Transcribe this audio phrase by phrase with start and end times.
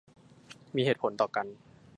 [0.75, 1.45] มีเหตุผลต่อกัน